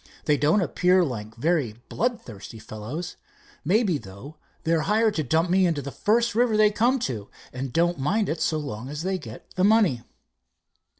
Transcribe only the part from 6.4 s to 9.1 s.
they come to, and don't mind it so long as